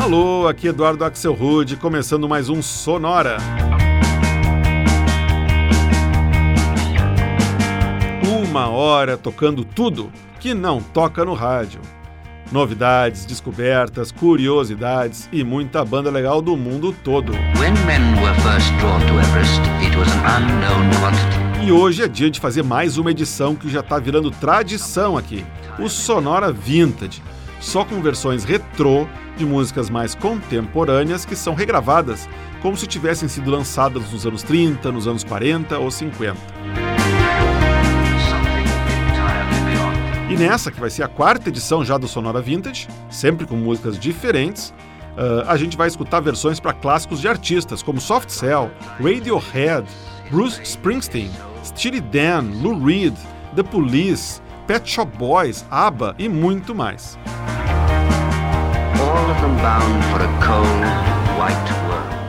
Alô, 0.00 0.48
aqui 0.48 0.68
Eduardo 0.68 1.04
Axel 1.04 1.34
Rude, 1.34 1.76
começando 1.76 2.26
mais 2.26 2.48
um 2.48 2.62
Sonora. 2.62 3.36
Uma 8.26 8.70
hora 8.70 9.18
tocando 9.18 9.62
tudo 9.62 10.10
que 10.40 10.54
não 10.54 10.80
toca 10.80 11.22
no 11.22 11.34
rádio. 11.34 11.82
Novidades, 12.50 13.26
descobertas, 13.26 14.10
curiosidades 14.10 15.28
e 15.30 15.44
muita 15.44 15.84
banda 15.84 16.10
legal 16.10 16.40
do 16.40 16.56
mundo 16.56 16.96
todo. 17.04 17.34
E 21.62 21.70
hoje 21.70 22.02
é 22.02 22.08
dia 22.08 22.30
de 22.30 22.40
fazer 22.40 22.64
mais 22.64 22.96
uma 22.96 23.10
edição 23.10 23.54
que 23.54 23.68
já 23.68 23.80
está 23.80 23.98
virando 23.98 24.30
tradição 24.30 25.18
aqui, 25.18 25.44
o 25.78 25.90
Sonora 25.90 26.50
Vintage, 26.50 27.22
só 27.60 27.84
com 27.84 28.00
versões 28.00 28.44
retrô 28.44 29.06
de 29.40 29.46
músicas 29.46 29.88
mais 29.88 30.14
contemporâneas 30.14 31.24
que 31.24 31.34
são 31.34 31.54
regravadas 31.54 32.28
como 32.60 32.76
se 32.76 32.86
tivessem 32.86 33.26
sido 33.26 33.50
lançadas 33.50 34.12
nos 34.12 34.26
anos 34.26 34.42
30, 34.42 34.92
nos 34.92 35.08
anos 35.08 35.24
40 35.24 35.78
ou 35.78 35.90
50. 35.90 36.36
E 40.28 40.36
nessa, 40.36 40.70
que 40.70 40.78
vai 40.78 40.90
ser 40.90 41.04
a 41.04 41.08
quarta 41.08 41.48
edição 41.48 41.82
já 41.82 41.96
do 41.96 42.06
Sonora 42.06 42.42
Vintage, 42.42 42.86
sempre 43.08 43.46
com 43.46 43.56
músicas 43.56 43.98
diferentes, 43.98 44.74
uh, 45.16 45.48
a 45.48 45.56
gente 45.56 45.74
vai 45.74 45.88
escutar 45.88 46.20
versões 46.20 46.60
para 46.60 46.74
clássicos 46.74 47.20
de 47.20 47.26
artistas 47.26 47.82
como 47.82 47.98
Soft 47.98 48.28
Cell, 48.28 48.70
Radiohead, 49.02 49.88
Bruce 50.30 50.60
Springsteen, 50.62 51.30
Steely 51.64 52.02
Dan, 52.02 52.42
Lou 52.60 52.84
Reed, 52.84 53.14
The 53.56 53.62
Police, 53.62 54.42
Pet 54.66 54.88
Shop 54.88 55.10
Boys, 55.16 55.64
ABBA 55.70 56.14
e 56.18 56.28
muito 56.28 56.74
mais. 56.74 57.18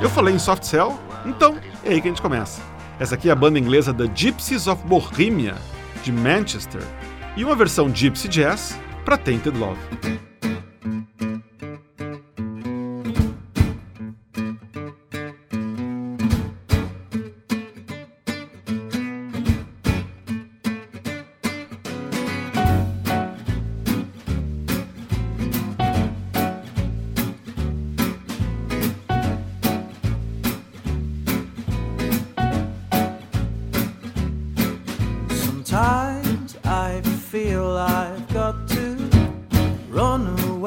Eu 0.01 0.09
falei 0.09 0.33
em 0.33 0.39
Soft 0.39 0.63
Cell? 0.63 0.99
Então 1.25 1.57
é 1.83 1.89
aí 1.91 2.01
que 2.01 2.07
a 2.07 2.11
gente 2.11 2.21
começa. 2.21 2.61
Essa 2.99 3.15
aqui 3.15 3.29
é 3.29 3.31
a 3.31 3.35
banda 3.35 3.59
inglesa 3.59 3.93
The 3.93 4.09
Gypsies 4.13 4.67
of 4.67 4.83
Bohemia, 4.85 5.55
de 6.03 6.11
Manchester, 6.11 6.81
e 7.35 7.43
uma 7.43 7.55
versão 7.55 7.93
Gypsy 7.93 8.27
Jazz 8.27 8.79
para 9.03 9.17
Tainted 9.17 9.57
Love. 9.57 10.30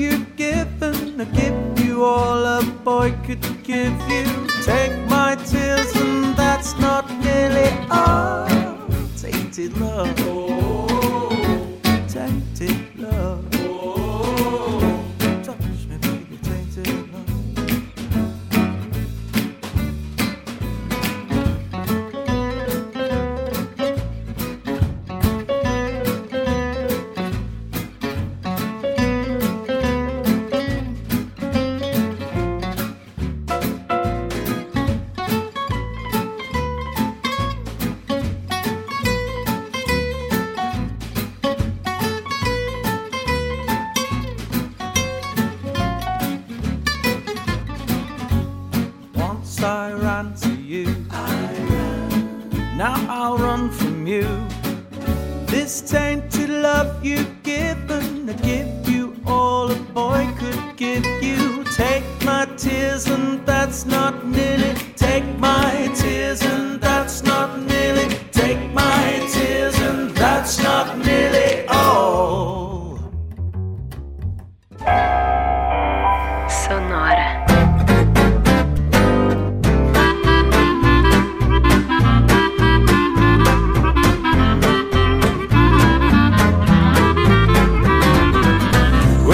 you've 0.00 0.34
given, 0.36 1.20
I 1.20 1.24
give 1.24 1.84
you 1.84 2.04
all 2.04 2.44
a 2.58 2.62
boy 2.84 3.12
could 3.26 3.42
give 3.62 3.98
you. 4.08 4.24
Take 4.62 4.96
my 5.08 5.34
tears, 5.34 5.94
and 5.94 6.34
that's 6.34 6.78
not 6.78 7.04
nearly 7.22 7.70
all. 7.90 8.48
Tainted 9.16 9.76
love, 9.76 10.16
tainted 12.08 12.89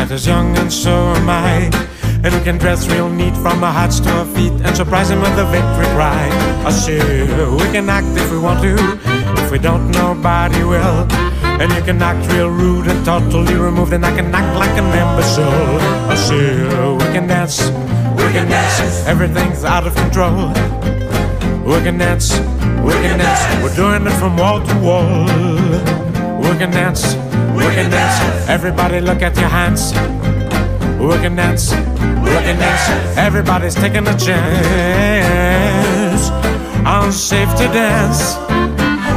Night 0.00 0.12
is 0.12 0.26
young 0.26 0.56
and 0.56 0.72
so 0.72 1.12
am 1.12 1.28
I. 1.28 1.68
And 2.24 2.32
we 2.34 2.40
can 2.40 2.56
dress 2.56 2.88
real 2.88 3.10
neat 3.10 3.36
from 3.36 3.62
our 3.62 3.70
hearts 3.70 4.00
to 4.00 4.08
our 4.08 4.24
feet 4.34 4.52
and 4.64 4.74
surprise 4.74 5.10
him 5.10 5.20
with 5.20 5.36
a 5.36 5.44
victory 5.52 5.84
cry. 5.92 6.26
I 6.64 6.70
say 6.70 7.00
we 7.60 7.66
can 7.70 7.86
act 7.90 8.08
if 8.16 8.32
we 8.32 8.38
want 8.38 8.62
to. 8.62 8.72
If 9.44 9.50
we 9.50 9.58
don't, 9.58 9.90
nobody 9.90 10.64
will. 10.64 11.04
And 11.60 11.70
you 11.74 11.82
can 11.82 12.00
act 12.00 12.26
real 12.32 12.48
rude 12.48 12.86
and 12.86 13.04
totally 13.04 13.54
removed, 13.54 13.92
and 13.92 14.06
I 14.06 14.16
can 14.16 14.34
act 14.34 14.56
like 14.56 14.74
an 14.80 14.86
imbecile. 14.86 15.52
Oh, 15.52 16.08
I 16.08 16.14
say 16.14 16.64
we 16.96 17.12
can 17.12 17.26
dance, 17.26 17.60
we 18.16 18.24
can 18.32 18.48
dance. 18.48 19.06
Everything's 19.06 19.64
out 19.64 19.86
of 19.86 19.94
control. 19.96 20.48
We 21.62 21.78
can 21.84 21.98
dance, 21.98 22.38
we 22.86 22.92
can 23.04 23.18
dance. 23.18 23.42
We're 23.62 23.76
doing 23.76 24.06
it 24.06 24.16
from 24.18 24.38
wall 24.38 24.64
to 24.64 24.74
wall. 24.80 25.26
We 26.40 26.56
can 26.56 26.70
dance, 26.70 27.04
we 27.60 27.66
can 27.76 27.90
dance. 27.90 28.48
Everybody 28.48 29.00
look 29.00 29.22
at 29.22 29.36
your 29.36 29.48
hands. 29.48 29.92
We 30.98 31.16
can 31.22 31.36
dance. 31.36 31.72
We 31.72 32.36
can 32.46 32.58
dance. 32.58 33.16
Everybody's 33.18 33.74
taking 33.74 34.06
a 34.08 34.16
chance. 34.16 35.50
Unsafe 36.86 37.54
to 37.56 37.68
dance. 37.68 38.36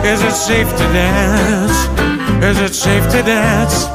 Is 0.06 0.22
it 0.22 0.34
safe 0.34 0.70
to 0.70 0.86
dance? 0.92 1.88
Is 2.44 2.60
it 2.60 2.74
safe 2.74 3.10
to 3.12 3.22
dance? 3.24 3.88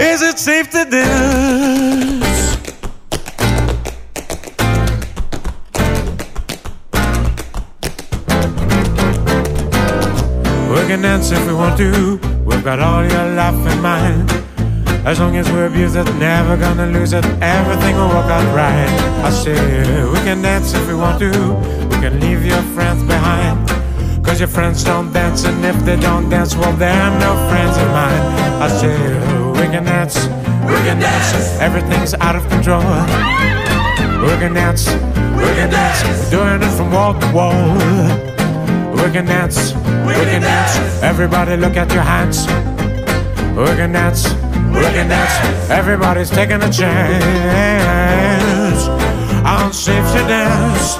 Is 0.00 0.22
it 0.22 0.38
safe 0.38 0.70
to 0.70 0.84
dance? 0.90 2.56
We 10.70 10.80
can 10.88 11.02
dance 11.02 11.30
if 11.30 11.46
we 11.46 11.54
want 11.54 11.78
to. 11.78 12.39
We've 12.50 12.64
got 12.64 12.80
all 12.80 13.02
your 13.02 13.26
life 13.34 13.72
in 13.72 13.80
mind. 13.80 14.30
As 15.06 15.18
long 15.18 15.36
as 15.36 15.50
we're 15.50 15.66
abuse 15.66 15.94
it, 15.94 16.04
never 16.16 16.56
gonna 16.58 16.86
lose 16.86 17.14
it. 17.14 17.24
Everything 17.40 17.96
will 17.96 18.08
work 18.08 18.26
out 18.26 18.44
right. 18.54 18.90
I 19.24 19.30
say 19.30 19.56
we 20.12 20.18
can 20.18 20.42
dance 20.42 20.74
if 20.74 20.86
we 20.86 20.94
want 20.94 21.18
to. 21.20 21.30
We 21.90 21.96
can 22.04 22.20
leave 22.20 22.44
your 22.44 22.62
friends 22.74 23.02
behind. 23.04 23.68
Cause 24.24 24.38
your 24.38 24.48
friends 24.48 24.84
don't 24.84 25.12
dance, 25.12 25.44
and 25.44 25.64
if 25.64 25.76
they 25.84 25.96
don't 25.96 26.28
dance, 26.28 26.54
well, 26.54 26.72
they're 26.76 27.10
no 27.18 27.32
friends 27.50 27.76
of 27.78 27.88
mine. 27.88 28.22
I 28.60 28.68
say 28.68 28.96
we 29.58 29.66
can 29.72 29.84
dance, 29.84 30.16
we 30.68 30.76
can 30.86 31.00
dance. 31.00 31.58
Everything's 31.60 32.14
out 32.14 32.36
of 32.36 32.46
control. 32.48 32.84
We 34.22 34.36
can 34.38 34.52
dance, 34.52 34.86
we 34.86 35.48
can 35.56 35.70
dance. 35.70 36.30
Doing 36.30 36.62
it 36.62 36.76
from 36.76 36.92
wall 36.92 37.18
to 37.18 37.32
wall. 37.32 38.39
We 39.02 39.10
can 39.12 39.24
dance, 39.24 39.72
we 40.06 40.14
can 40.14 40.42
dance. 40.42 41.02
Everybody 41.02 41.56
look 41.56 41.76
at 41.76 41.92
your 41.92 42.02
hands. 42.02 42.46
We 43.56 43.66
can 43.76 43.92
dance, 43.92 44.28
we 44.74 44.82
can 44.94 45.08
dance. 45.08 45.70
Everybody's 45.70 46.30
taking 46.30 46.62
a 46.62 46.70
chance. 46.70 47.24
I'm 49.44 49.72
safe 49.72 50.06
to 50.12 50.22
dance. 50.28 50.98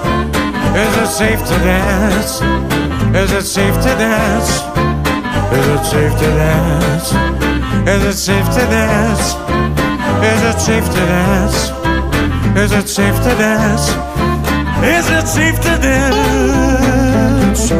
Is 0.76 0.96
it 1.02 1.08
safe 1.08 1.40
to 1.40 1.56
dance? 1.64 2.40
Is 3.14 3.32
it 3.32 3.44
safe 3.44 3.74
to 3.74 3.94
dance? 3.98 4.50
Is 5.52 5.66
it 5.66 5.84
safe 5.84 6.14
to 6.20 6.26
dance? 6.40 7.12
Is 7.88 8.04
it 8.04 8.14
safe 8.14 8.46
to 8.54 8.64
dance? 8.70 9.34
Is 10.22 10.42
it 10.42 10.58
safe 10.60 10.86
to 10.86 11.00
dance? 11.10 11.70
Is 12.56 12.72
it 12.72 12.88
safe 12.88 13.16
to 13.24 13.34
dance? 13.36 13.88
Is 14.84 15.10
it 15.10 15.26
safe 15.26 15.60
to 15.60 15.78
dance? 15.82 17.70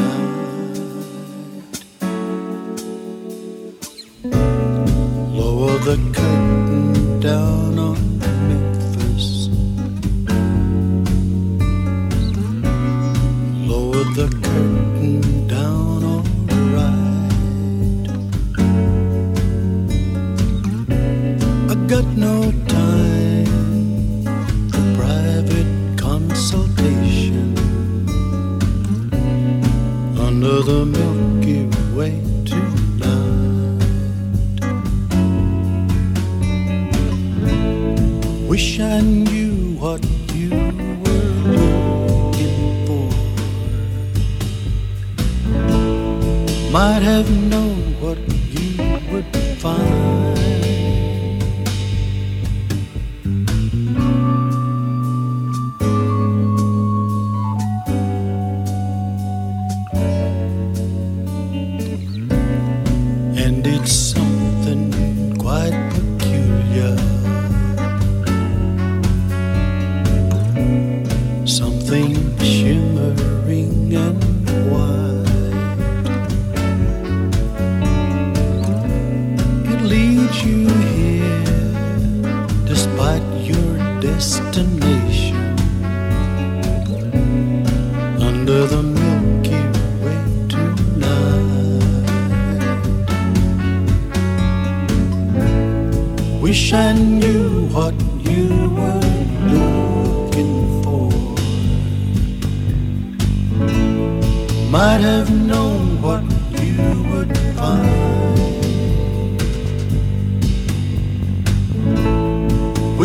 Lower 5.34 5.78
the 5.80 5.98
curtain 6.14 7.20
down 7.20 7.75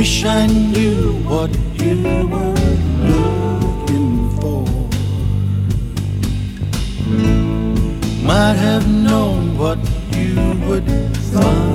Wish 0.01 0.25
I 0.25 0.47
knew 0.47 1.13
what 1.29 1.51
you 1.75 2.27
were 2.27 2.55
looking 3.13 4.31
for. 4.41 4.65
Might 8.25 8.55
have 8.55 8.89
known 8.89 9.59
what 9.59 9.79
you 10.17 10.37
would 10.67 10.89
find. 11.35 11.70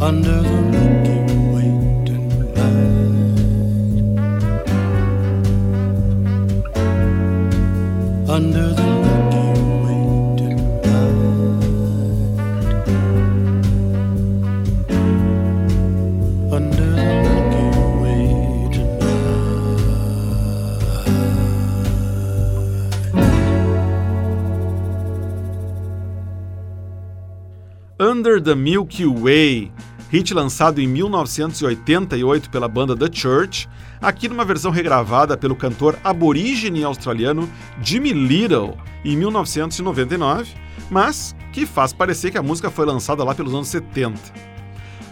Under 0.00 0.42
the 0.42 0.62
Milky 0.62 1.34
Way 1.52 1.70
tonight. 2.06 3.08
Under 8.28 8.68
the 8.78 8.86
Milky 9.02 9.44
Way 9.82 10.02
tonight. 10.38 11.18
Under 16.52 16.90
the 16.94 17.02
Milky 17.24 17.66
Way 18.00 18.22
tonight. 18.72 19.18
Under 28.00 28.38
the 28.40 28.54
Milky 28.54 29.06
Way, 29.06 29.72
hit 30.10 30.32
lançado 30.32 30.80
em 30.80 30.86
1988 30.86 32.50
pela 32.50 32.68
banda 32.68 32.96
The 32.96 33.08
Church, 33.12 33.68
aqui 34.00 34.28
numa 34.28 34.44
versão 34.44 34.70
regravada 34.70 35.36
pelo 35.36 35.54
cantor 35.54 35.98
aborígene 36.02 36.84
australiano 36.84 37.48
Jimmy 37.82 38.12
Little 38.12 38.76
em 39.04 39.16
1999, 39.16 40.54
mas 40.90 41.36
que 41.52 41.66
faz 41.66 41.92
parecer 41.92 42.30
que 42.30 42.38
a 42.38 42.42
música 42.42 42.70
foi 42.70 42.86
lançada 42.86 43.22
lá 43.22 43.34
pelos 43.34 43.54
anos 43.54 43.68
70. 43.68 44.18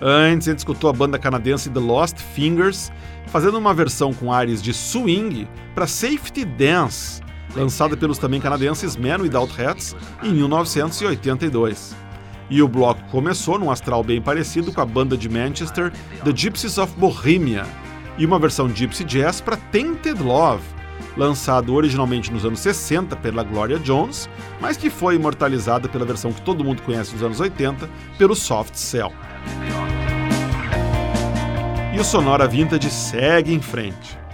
Antes, 0.00 0.46
gente 0.46 0.58
escutou 0.58 0.90
a 0.90 0.92
banda 0.92 1.18
canadense 1.18 1.70
The 1.70 1.80
Lost 1.80 2.18
Fingers 2.18 2.92
fazendo 3.26 3.58
uma 3.58 3.74
versão 3.74 4.12
com 4.12 4.32
ares 4.32 4.62
de 4.62 4.72
swing 4.72 5.48
para 5.74 5.86
Safety 5.86 6.44
Dance, 6.44 7.22
lançada 7.54 7.96
pelos 7.96 8.18
também 8.18 8.40
canadenses 8.40 8.96
Man 8.96 9.22
Without 9.22 9.60
Hats 9.60 9.96
em 10.22 10.32
1982. 10.32 12.05
E 12.48 12.62
o 12.62 12.68
bloco 12.68 13.02
começou 13.10 13.58
num 13.58 13.70
astral 13.70 14.04
bem 14.04 14.20
parecido 14.20 14.72
com 14.72 14.80
a 14.80 14.86
banda 14.86 15.16
de 15.16 15.28
Manchester 15.28 15.92
The 16.24 16.32
Gypsies 16.34 16.78
of 16.78 16.94
Bohemia 16.96 17.64
e 18.18 18.24
uma 18.24 18.38
versão 18.38 18.68
gypsy 18.68 19.04
jazz 19.04 19.40
para 19.40 19.56
Tainted 19.56 20.22
Love, 20.22 20.62
lançado 21.16 21.74
originalmente 21.74 22.32
nos 22.32 22.44
anos 22.44 22.60
60 22.60 23.16
pela 23.16 23.42
Gloria 23.42 23.78
Jones, 23.78 24.28
mas 24.60 24.76
que 24.76 24.88
foi 24.88 25.16
imortalizada 25.16 25.88
pela 25.88 26.04
versão 26.04 26.32
que 26.32 26.42
todo 26.42 26.64
mundo 26.64 26.82
conhece 26.82 27.12
dos 27.12 27.22
anos 27.22 27.40
80 27.40 27.88
pelo 28.16 28.34
Soft 28.34 28.74
Cell. 28.74 29.12
E 31.94 31.98
o 31.98 32.04
Sonora 32.04 32.46
Vintage 32.46 32.90
segue 32.90 33.52
em 33.52 33.60
frente. 33.60 34.25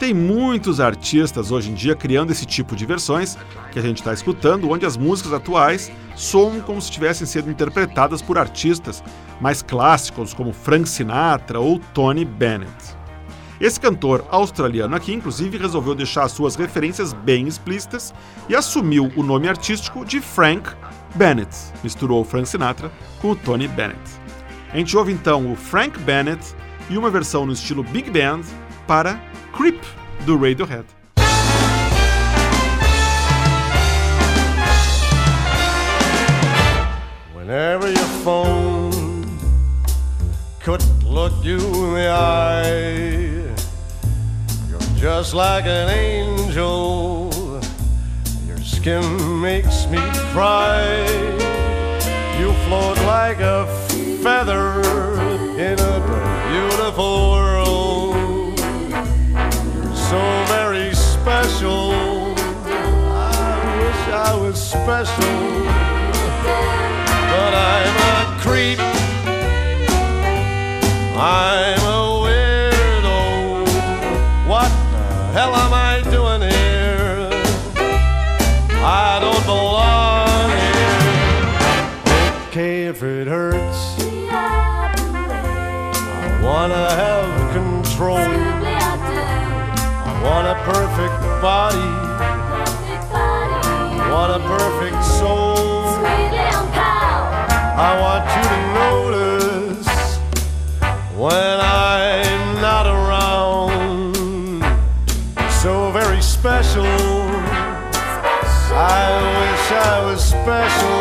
Tem 0.00 0.14
muitos 0.14 0.80
artistas 0.80 1.52
hoje 1.52 1.70
em 1.70 1.74
dia 1.74 1.94
criando 1.94 2.32
esse 2.32 2.46
tipo 2.46 2.74
de 2.74 2.86
versões 2.86 3.36
que 3.70 3.78
a 3.78 3.82
gente 3.82 3.98
está 3.98 4.14
escutando, 4.14 4.70
onde 4.70 4.86
as 4.86 4.96
músicas 4.96 5.34
atuais 5.34 5.92
soam 6.16 6.58
como 6.62 6.80
se 6.80 6.90
tivessem 6.90 7.26
sido 7.26 7.50
interpretadas 7.50 8.22
por 8.22 8.38
artistas 8.38 9.04
mais 9.42 9.60
clássicos 9.60 10.32
como 10.32 10.54
Frank 10.54 10.88
Sinatra 10.88 11.60
ou 11.60 11.78
Tony 11.92 12.24
Bennett. 12.24 12.72
Esse 13.60 13.78
cantor 13.78 14.24
australiano 14.30 14.96
aqui, 14.96 15.12
inclusive, 15.12 15.58
resolveu 15.58 15.94
deixar 15.94 16.24
as 16.24 16.32
suas 16.32 16.56
referências 16.56 17.12
bem 17.12 17.46
explícitas 17.46 18.14
e 18.48 18.56
assumiu 18.56 19.12
o 19.16 19.22
nome 19.22 19.50
artístico 19.50 20.02
de 20.02 20.18
Frank 20.18 20.70
Bennett. 21.14 21.54
Misturou 21.84 22.22
o 22.22 22.24
Frank 22.24 22.48
Sinatra 22.48 22.90
com 23.20 23.32
o 23.32 23.36
Tony 23.36 23.68
Bennett. 23.68 24.00
A 24.72 24.78
gente 24.78 24.96
ouve 24.96 25.12
então 25.12 25.52
o 25.52 25.54
Frank 25.54 25.98
Bennett 26.00 26.54
e 26.88 26.96
uma 26.96 27.10
versão 27.10 27.44
no 27.44 27.52
estilo 27.52 27.84
Big 27.84 28.10
Band 28.10 28.40
para 28.86 29.20
Creep 29.52 29.82
do 30.26 30.38
Radiohead. 30.38 30.84
Whenever 37.34 37.90
your 37.90 38.10
phone 38.24 39.38
could 40.60 40.82
look 41.04 41.32
you 41.42 41.58
in 41.58 41.94
the 41.94 42.08
eye, 42.08 43.54
you're 44.68 44.96
just 44.96 45.34
like 45.34 45.64
an 45.66 45.88
angel. 45.90 47.30
Your 48.46 48.58
skin 48.58 49.40
makes 49.40 49.86
me 49.88 49.98
cry. 50.32 51.04
You 52.38 52.52
float 52.66 52.98
like 52.98 53.40
a 53.40 53.66
feather 54.22 54.80
in 55.58 55.78
a 55.78 56.00
beautiful 56.50 57.39
so 60.10 60.18
very 60.48 60.92
special. 60.92 61.92
I 61.92 63.54
wish 63.78 64.02
I 64.12 64.34
was 64.34 64.56
special 64.60 65.60
but 67.30 67.54
I'm 67.54 67.96
a 68.10 68.40
creep. 68.42 68.80
I'm 71.16 71.84
a 71.98 72.02
weirdo. 72.24 73.20
What 74.48 74.72
the 74.92 75.04
hell 75.36 75.54
am 75.54 75.72
I 75.72 76.02
doing 76.10 76.42
here? 76.50 77.30
I 78.82 79.20
don't 79.24 79.44
belong 79.46 80.50
here. 80.64 81.04
Okay, 82.48 82.74
if 82.86 82.98
it 83.04 83.28
hurts, 83.28 83.80
I 84.32 84.40
wanna 86.42 86.90
have 87.00 87.19
perfect 90.72 91.20
body, 91.42 91.90
What 94.12 94.30
a 94.30 94.40
perfect 94.54 95.02
soul. 95.18 95.56
I 97.88 97.90
want 98.04 98.24
you 98.36 98.44
to 98.54 98.60
notice 98.82 99.90
when 101.16 101.56
I'm 101.60 102.60
not 102.60 102.86
around. 102.86 104.14
So 105.60 105.90
very 105.90 106.22
special. 106.22 106.86
I 108.72 109.06
wish 109.38 109.66
I 109.90 110.04
was 110.06 110.20
special, 110.24 111.00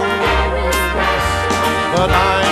but 1.96 2.10
I'm 2.10 2.49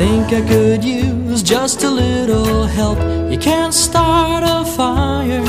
think 0.00 0.32
I 0.32 0.40
could 0.48 0.82
use 0.82 1.42
just 1.42 1.82
a 1.82 1.90
little 1.90 2.64
help. 2.64 2.98
You 3.30 3.36
can't 3.36 3.74
start 3.74 4.42
a 4.46 4.64
fire. 4.64 5.44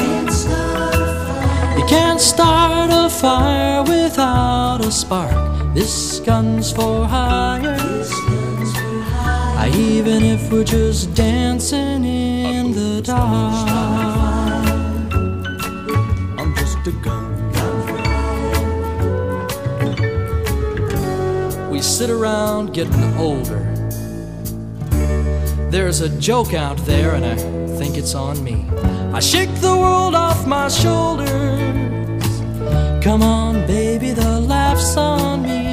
You 1.77 1.86
can't 1.86 2.20
start 2.20 2.89
a 2.91 3.10
fire 3.10 3.81
without 3.84 4.84
a 4.84 4.91
spark. 4.91 5.74
This 5.74 6.20
gun's 6.20 6.70
for 6.70 7.05
hire. 7.08 7.77
Even 9.74 10.22
if 10.24 10.51
we're 10.51 10.65
just 10.65 11.13
dancing 11.13 12.03
in 12.03 12.74
the 12.74 13.01
dark. 13.01 13.70
I'm 16.38 16.53
just 16.55 16.86
a 16.88 16.91
gun. 17.05 17.31
We 21.72 21.81
sit 21.81 22.10
around 22.10 22.74
getting 22.74 23.15
older. 23.15 23.70
There's 25.71 26.01
a 26.01 26.09
joke 26.19 26.53
out 26.53 26.75
there, 26.79 27.15
and 27.15 27.25
I 27.25 27.37
think 27.77 27.97
it's 27.97 28.13
on 28.13 28.43
me. 28.43 28.65
I 29.13 29.21
shake 29.21 29.55
the 29.61 29.74
world 29.74 30.15
off 30.15 30.46
my 30.46 30.67
shoulders. 30.67 31.29
Come 33.01 33.24
on, 33.24 33.65
baby, 33.67 34.11
the 34.11 34.41
laugh's 34.41 34.98
on 34.98 35.43
me. 35.43 35.71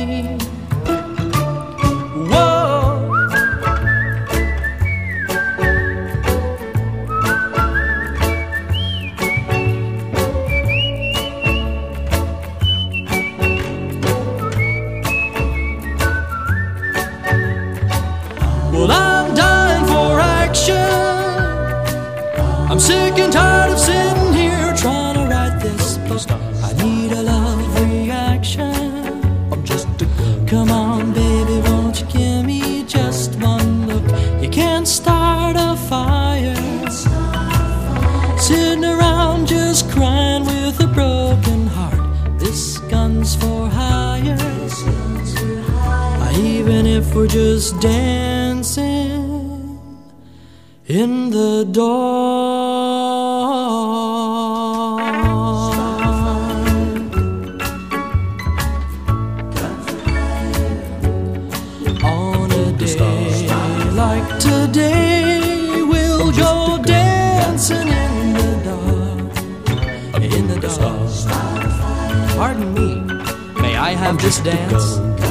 Have 74.09 74.23
this 74.23 74.41
dance? 74.41 75.28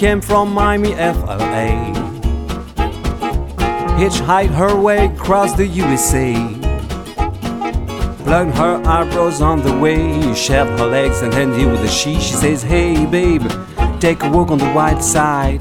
Came 0.00 0.22
from 0.22 0.50
Miami, 0.54 0.94
FLA. 0.94 1.92
Hitchhiked 4.00 4.54
her 4.54 4.74
way 4.74 5.04
across 5.04 5.52
the 5.52 5.66
USA. 5.66 6.32
Plugged 8.24 8.56
her 8.56 8.80
eyebrows 8.86 9.42
on 9.42 9.62
the 9.62 9.78
way. 9.78 10.34
Shaved 10.34 10.78
her 10.78 10.86
legs 10.86 11.20
and 11.20 11.34
handed 11.34 11.70
with 11.70 11.84
a 11.84 11.88
she. 11.88 12.14
She 12.14 12.32
says, 12.32 12.62
Hey, 12.62 13.04
babe, 13.04 13.46
take 14.00 14.22
a 14.22 14.30
walk 14.30 14.50
on 14.50 14.56
the 14.56 14.72
white 14.72 15.02
side. 15.02 15.60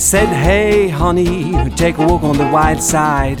Said, 0.00 0.28
Hey, 0.28 0.88
honey, 0.88 1.52
take 1.74 1.98
a 1.98 2.06
walk 2.06 2.22
on 2.22 2.38
the 2.38 2.48
white 2.48 2.82
side. 2.82 3.40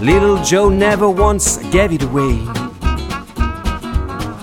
Little 0.00 0.42
Joe 0.42 0.68
never 0.68 1.08
once 1.08 1.58
gave 1.70 1.92
it 1.92 2.02
away. 2.02 2.42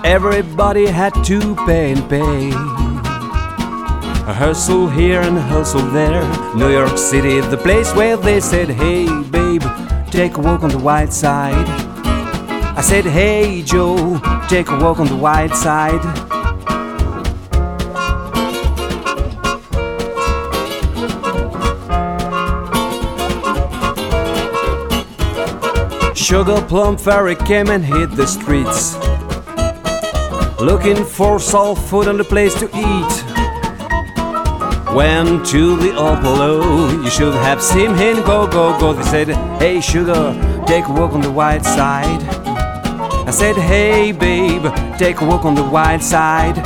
Everybody 0.06 0.88
had 0.88 1.14
to 1.26 1.56
pay 1.66 1.92
and 1.92 2.10
pay. 2.10 2.52
A 4.28 4.34
hustle 4.34 4.88
here 4.88 5.20
and 5.20 5.38
a 5.38 5.42
hustle 5.42 5.82
there. 5.92 6.24
New 6.56 6.70
York 6.72 6.98
City, 6.98 7.42
the 7.42 7.58
place 7.58 7.94
where 7.94 8.16
they 8.16 8.40
said, 8.40 8.70
Hey, 8.70 9.25
take 10.16 10.38
a 10.38 10.40
walk 10.40 10.64
on 10.64 10.70
the 10.70 10.78
white 10.78 11.12
side. 11.12 11.68
I 12.78 12.82
said, 12.82 13.04
Hey, 13.04 13.62
Joe, 13.64 14.18
take 14.48 14.70
a 14.70 14.78
walk 14.80 15.00
on 15.00 15.08
the 15.08 15.16
white 15.18 15.54
side. 15.54 16.02
Sugar 26.16 26.62
Plum 26.62 26.98
Fairy 26.98 27.36
came 27.36 27.70
and 27.70 27.84
hit 27.84 28.12
the 28.12 28.26
streets. 28.26 28.96
Looking 30.62 31.04
for 31.04 31.42
soul 31.42 31.76
food 31.76 32.08
and 32.08 32.22
a 32.22 32.24
place 32.24 32.54
to 32.62 32.68
eat. 32.74 33.25
Went 34.96 35.46
to 35.48 35.76
the 35.76 35.92
Apollo. 35.92 37.02
You 37.04 37.10
should 37.10 37.34
have 37.34 37.62
seen 37.62 37.94
him 37.96 38.24
go, 38.24 38.48
go, 38.48 38.80
go. 38.80 38.94
They 38.94 39.04
said, 39.04 39.28
Hey, 39.60 39.82
sugar, 39.82 40.34
take 40.66 40.88
a 40.88 40.94
walk 40.94 41.12
on 41.12 41.22
the 41.22 41.32
white 41.32 41.66
side. 41.66 42.24
I 43.28 43.32
said, 43.32 43.58
Hey, 43.58 44.14
babe, 44.14 44.64
take 44.98 45.20
a 45.20 45.26
walk 45.26 45.44
on 45.44 45.54
the 45.54 45.64
white 45.64 46.02
side. 46.02 46.58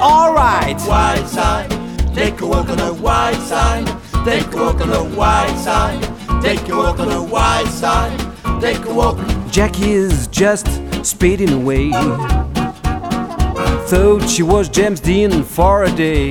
All 0.00 0.34
right. 0.34 0.76
White 0.80 1.26
side, 1.26 1.70
take 2.12 2.40
a 2.40 2.46
walk 2.46 2.68
on 2.68 2.78
the 2.78 2.92
white 2.92 3.40
side. 3.46 3.86
Take 4.24 4.52
a 4.52 4.56
walk 4.56 4.80
on 4.80 4.90
the 4.90 5.04
white 5.16 5.56
side. 5.56 6.02
Take 6.42 6.68
a 6.68 6.76
walk 6.76 6.98
on 6.98 7.08
the 7.08 7.22
white 7.22 7.68
side. 7.68 8.18
Take 8.60 8.84
a 8.84 8.92
walk. 8.92 9.18
Jackie 9.52 9.92
is 9.92 10.26
just 10.26 10.66
speeding 11.04 11.52
away. 11.52 11.92
Thought 13.86 14.28
she 14.28 14.42
was 14.42 14.68
James 14.68 14.98
Dean 14.98 15.44
for 15.44 15.84
a 15.84 15.92
day. 15.92 16.30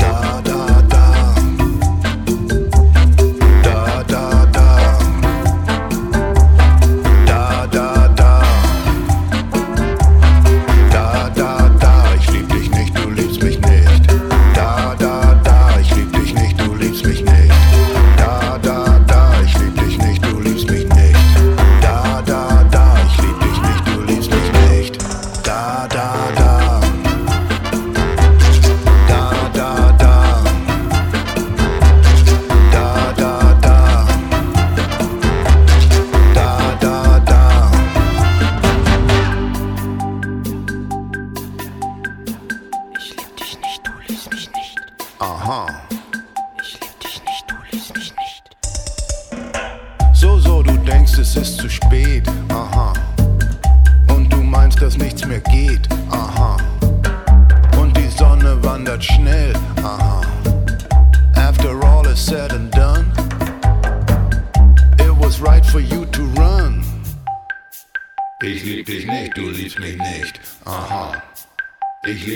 da, 0.00 0.40
da. 0.44 0.61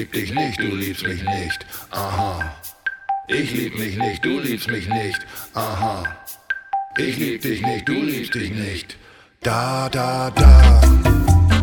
Lieb 0.07 0.12
dich 0.12 0.35
nicht, 0.35 0.61
du 0.61 0.75
liebst 0.75 1.07
mich 1.07 1.23
nicht. 1.23 1.66
Aha. 1.90 2.55
Ich 3.27 3.51
lieb 3.51 3.77
mich 3.77 3.97
nicht, 3.97 4.25
du 4.25 4.38
liebst 4.38 4.71
mich 4.71 4.88
nicht. 4.88 5.19
Aha. 5.55 6.16
Ich 6.97 7.16
lieb 7.16 7.42
dich 7.42 7.61
nicht, 7.61 7.88
du 7.88 7.95
liebst 7.95 8.35
dich 8.35 8.51
nicht. 8.51 8.97
Da, 9.42 9.88
da, 9.88 10.31
da. 10.31 10.81
Da, 10.81 11.56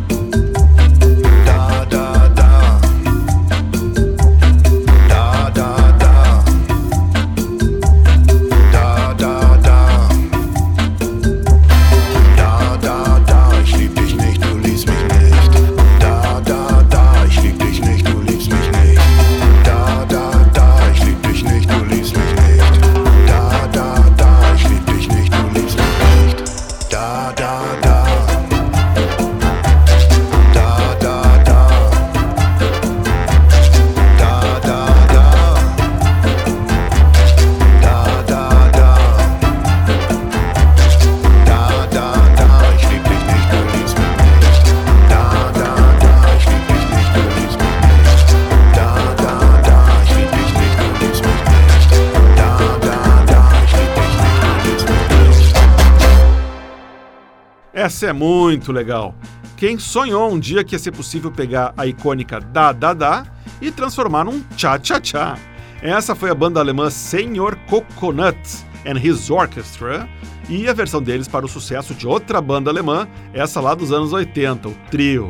Essa 58.04 58.10
é 58.10 58.14
muito 58.14 58.74
legal. 58.74 59.16
Quem 59.56 59.80
sonhou 59.80 60.30
um 60.30 60.38
dia 60.38 60.62
que 60.62 60.76
ia 60.76 60.80
ser 60.80 60.92
possível 60.92 61.32
pegar 61.32 61.74
a 61.78 61.88
icônica 61.88 62.38
Da 62.38 62.74
Da 62.74 62.94
Da 62.94 63.26
e 63.62 63.72
transformar 63.72 64.26
num 64.26 64.44
Cha 64.58 64.78
Cha 64.78 65.00
Cha? 65.02 65.38
Essa 65.82 66.14
foi 66.14 66.30
a 66.30 66.36
banda 66.36 66.60
alemã 66.60 66.90
Senhor 66.90 67.56
Coconut 67.70 68.38
and 68.86 69.00
His 69.02 69.30
Orchestra 69.30 70.06
e 70.50 70.68
a 70.68 70.74
versão 70.74 71.02
deles 71.02 71.30
para 71.30 71.46
o 71.46 71.48
sucesso 71.48 71.94
de 71.94 72.06
outra 72.06 72.42
banda 72.42 72.70
alemã, 72.70 73.08
essa 73.34 73.62
lá 73.62 73.74
dos 73.74 73.94
anos 73.94 74.12
80, 74.12 74.68
o 74.68 74.76
Trio. 74.92 75.30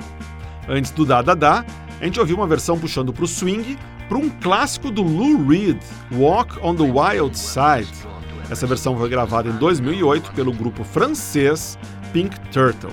Antes 0.68 0.90
do 0.90 1.06
Da 1.06 1.22
Da 1.22 1.36
Da, 1.36 1.64
a 2.02 2.06
gente 2.06 2.20
ouviu 2.20 2.38
uma 2.38 2.48
versão 2.48 2.80
puxando 2.80 3.14
para 3.14 3.24
o 3.24 3.28
swing 3.28 3.78
para 4.10 4.18
um 4.18 4.32
clássico 4.32 4.90
do 4.90 5.04
Lou 5.04 5.46
Reed, 5.46 5.78
Walk 6.12 6.58
on 6.64 6.74
the 6.74 6.82
Wild 6.82 7.38
Side. 7.38 7.94
Essa 8.50 8.66
versão 8.66 8.98
foi 8.98 9.10
gravada 9.10 9.48
em 9.48 9.58
2008 9.58 10.32
pelo 10.32 10.52
grupo 10.52 10.84
francês 10.84 11.78
Pink 12.14 12.40
Turtle. 12.52 12.92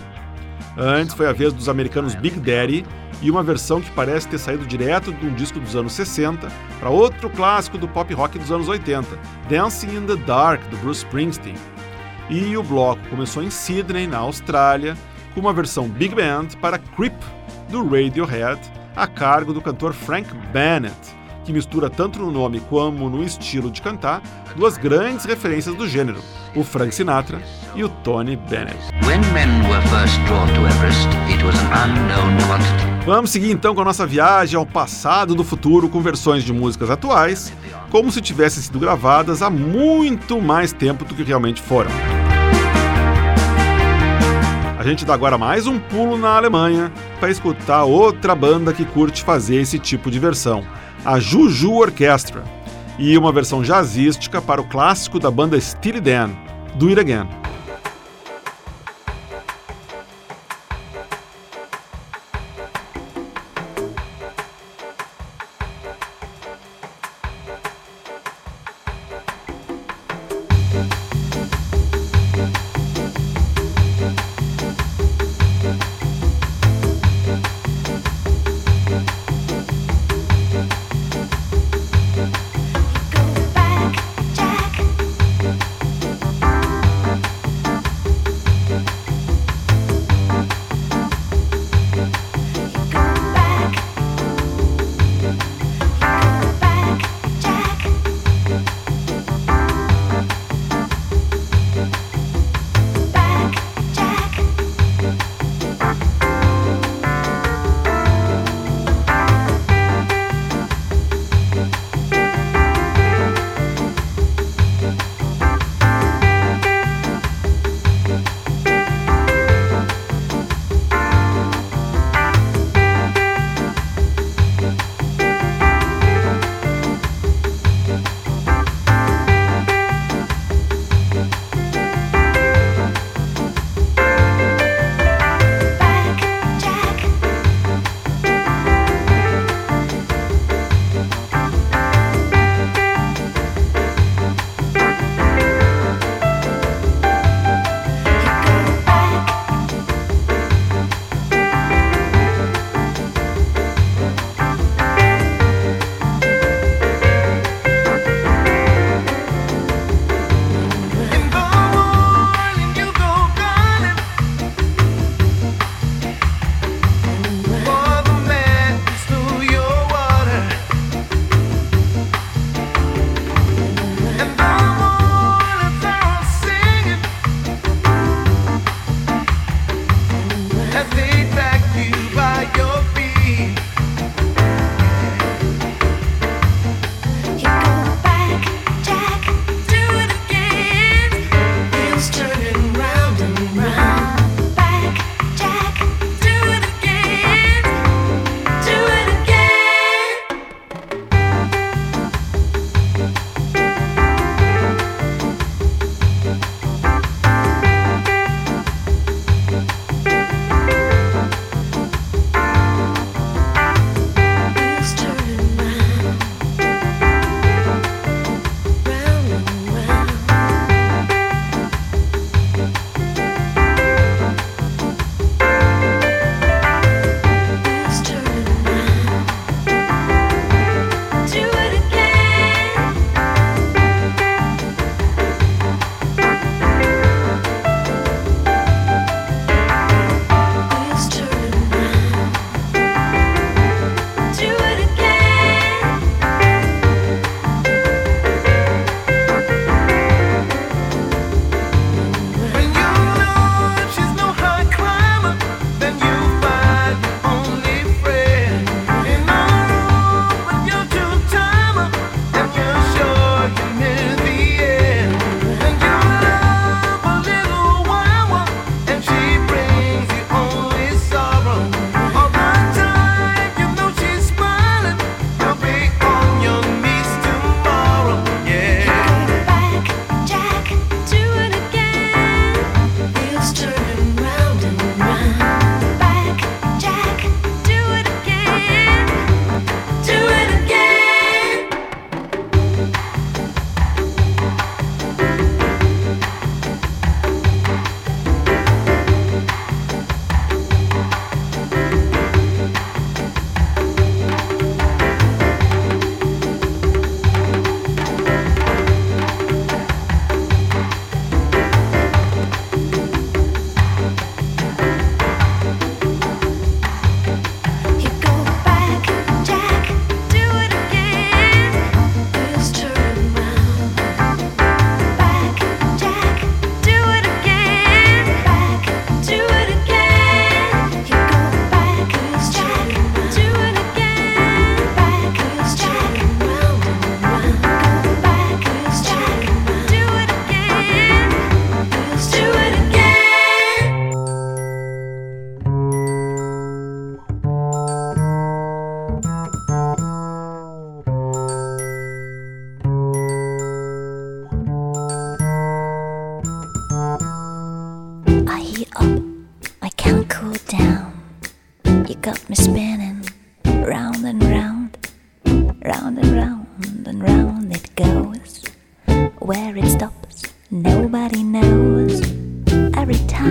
Antes 0.76 1.14
foi 1.14 1.28
a 1.28 1.33
vez 1.33 1.52
dos 1.52 1.68
americanos 1.68 2.14
Big 2.14 2.40
Daddy 2.40 2.85
e 3.22 3.30
uma 3.30 3.42
versão 3.42 3.80
que 3.80 3.90
parece 3.90 4.26
ter 4.26 4.38
saído 4.38 4.66
direto 4.66 5.12
de 5.12 5.26
um 5.26 5.35
disco 5.35 5.61
dos 5.61 5.76
anos 5.76 5.92
60 5.92 6.48
para 6.80 6.88
outro 6.88 7.28
clássico 7.28 7.76
do 7.76 7.87
pop 7.87 8.12
rock 8.14 8.38
dos 8.38 8.50
anos 8.50 8.66
80, 8.66 9.06
Dancing 9.48 9.96
in 9.96 10.06
the 10.06 10.16
Dark, 10.16 10.62
do 10.70 10.76
Bruce 10.78 11.04
Springsteen. 11.04 11.54
E 12.30 12.56
o 12.56 12.62
bloco 12.62 13.06
começou 13.11 13.42
em 13.42 13.50
Sydney, 13.50 14.06
na 14.06 14.18
Austrália, 14.18 14.96
com 15.35 15.40
uma 15.40 15.52
versão 15.52 15.88
Big 15.88 16.14
Band 16.14 16.48
para 16.61 16.78
Creep, 16.78 17.14
do 17.68 17.85
Radiohead, 17.85 18.61
a 18.96 19.06
cargo 19.06 19.52
do 19.52 19.61
cantor 19.61 19.92
Frank 19.92 20.33
Bennett, 20.52 20.96
que 21.50 21.54
mistura 21.54 21.90
tanto 21.90 22.20
no 22.20 22.30
nome 22.30 22.60
como 22.60 23.10
no 23.10 23.24
estilo 23.24 23.72
de 23.72 23.82
cantar 23.82 24.22
duas 24.54 24.78
grandes 24.78 25.24
referências 25.24 25.74
do 25.74 25.88
gênero, 25.88 26.20
o 26.54 26.62
Frank 26.62 26.94
Sinatra 26.94 27.42
e 27.74 27.82
o 27.82 27.88
Tony 27.88 28.36
Bennett. 28.36 28.78
Everest. 30.64 31.08
Vamos 33.04 33.30
seguir 33.30 33.50
então 33.50 33.74
com 33.74 33.80
a 33.80 33.84
nossa 33.84 34.06
viagem 34.06 34.56
ao 34.56 34.64
passado 34.64 35.34
do 35.34 35.42
futuro 35.42 35.88
com 35.88 36.00
versões 36.00 36.44
de 36.44 36.52
músicas 36.52 36.88
atuais, 36.88 37.52
como 37.90 38.12
se 38.12 38.20
tivessem 38.20 38.62
sido 38.62 38.78
gravadas 38.78 39.42
há 39.42 39.50
muito 39.50 40.40
mais 40.40 40.72
tempo 40.72 41.04
do 41.04 41.16
que 41.16 41.24
realmente 41.24 41.60
foram. 41.60 41.90
A 44.78 44.84
gente 44.84 45.04
dá 45.04 45.12
agora 45.12 45.36
mais 45.36 45.66
um 45.66 45.78
pulo 45.78 46.16
na 46.16 46.36
Alemanha 46.36 46.92
para 47.18 47.28
escutar 47.30 47.84
outra 47.84 48.34
banda 48.34 48.72
que 48.72 48.84
curte 48.84 49.22
fazer 49.22 49.56
esse 49.56 49.78
tipo 49.78 50.10
de 50.10 50.18
versão, 50.18 50.64
a 51.04 51.18
Juju 51.18 51.72
Orchestra, 51.72 52.44
e 52.98 53.16
uma 53.16 53.32
versão 53.32 53.62
jazzística 53.62 54.42
para 54.42 54.60
o 54.60 54.64
clássico 54.64 55.18
da 55.18 55.30
banda 55.30 55.58
Steely 55.58 56.00
Dan, 56.00 56.30
Do 56.74 56.88
It 56.88 57.00
Again. 57.00 57.26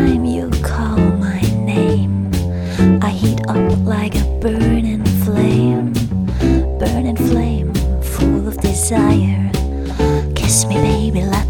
time 0.10 0.26
you 0.26 0.50
call 0.63 0.98
my 0.98 1.41
name, 1.65 2.32
I 3.02 3.10
heat 3.10 3.41
up 3.48 3.78
like 3.86 4.15
a 4.15 4.26
burning 4.41 5.06
flame, 5.24 5.93
burning 6.80 7.15
flame 7.15 7.74
full 8.02 8.48
of 8.48 8.58
desire. 8.58 9.52
Kiss 10.36 10.65
me, 10.65 10.76
baby, 10.76 11.22
let 11.22 11.48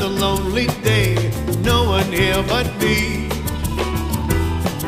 another 0.00 0.20
lonely 0.20 0.66
day, 0.84 1.14
no 1.62 1.84
one 1.84 2.04
here 2.12 2.42
but 2.46 2.66
me. 2.80 3.28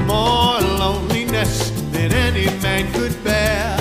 More 0.07 0.61
loneliness 0.79 1.71
than 1.91 2.13
any 2.13 2.47
man 2.61 2.93
could 2.93 3.17
bear. 3.25 3.77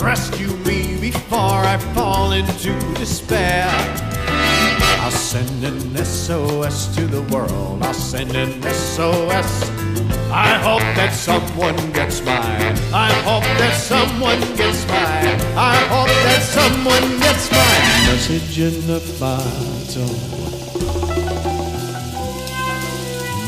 Rescue 0.00 0.54
me 0.66 1.00
before 1.00 1.64
I 1.72 1.78
fall 1.94 2.32
into 2.32 2.72
despair. 2.94 3.66
I'll 5.02 5.10
send 5.10 5.64
an 5.64 6.04
SOS 6.04 6.94
to 6.96 7.06
the 7.06 7.22
world. 7.34 7.82
I'll 7.82 7.94
send 7.94 8.36
an 8.36 8.62
SOS. 8.62 9.68
I 10.30 10.54
hope 10.62 10.86
that 10.96 11.12
someone 11.12 11.76
gets 11.92 12.20
by. 12.20 12.40
I 12.92 13.12
hope 13.24 13.44
that 13.58 13.74
someone 13.76 14.40
gets 14.56 14.84
by. 14.84 15.22
I 15.56 15.76
hope 15.92 16.08
that 16.08 16.42
someone 16.42 17.20
gets 17.20 17.48
by. 17.50 17.82
Message 18.06 18.58
in 18.58 18.86
the 18.86 19.00
box 19.18 19.71
still. 19.92 20.06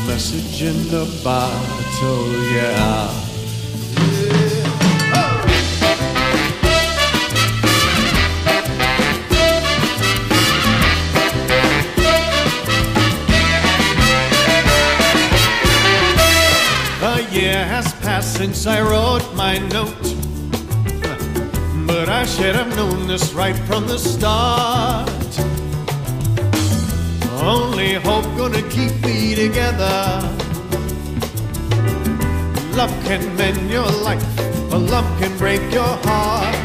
Message 0.05 0.61
in 0.61 0.77
the 0.89 1.05
bottle, 1.23 2.31
yeah. 2.53 3.21
has 17.67 17.91
passed 17.95 18.37
since 18.37 18.67
I 18.67 18.81
wrote 18.81 19.25
my 19.35 19.57
note. 19.57 20.15
But 21.87 22.07
I 22.07 22.23
should 22.25 22.55
have 22.55 22.75
known 22.75 23.07
this 23.07 23.33
right 23.33 23.57
from 23.67 23.87
the 23.87 23.97
start 23.97 25.09
only 27.45 27.93
hope 27.93 28.25
gonna 28.35 28.61
keep 28.69 28.91
me 29.03 29.35
together. 29.35 30.19
Love 32.73 32.93
can 33.05 33.23
mend 33.37 33.69
your 33.69 33.89
life, 34.03 34.25
but 34.69 34.79
love 34.79 35.05
can 35.19 35.37
break 35.37 35.61
your 35.71 35.93
heart. 36.03 36.55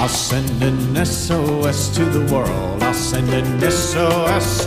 I'll 0.00 0.08
send 0.08 0.62
an 0.62 1.06
SOS 1.06 1.94
to 1.96 2.04
the 2.04 2.32
world, 2.32 2.82
I'll 2.82 2.94
send 2.94 3.28
an 3.30 3.60
SOS. 3.70 4.66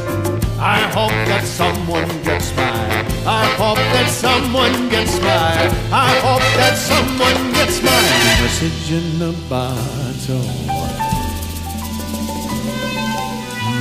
I 0.60 0.80
hope 0.96 1.18
that 1.28 1.44
someone 1.44 2.08
gets 2.24 2.52
by. 2.54 3.04
I 3.26 3.46
hope 3.58 3.84
that 3.96 4.10
someone 4.10 4.90
gets 4.90 5.20
by. 5.20 5.54
I 5.92 6.12
hope 6.26 6.48
that 6.56 6.78
someone 6.78 7.54
gets 7.54 7.82
my 7.84 8.02
message 8.40 8.92
in 8.92 9.22
a 9.22 9.34
bottle. 9.50 10.73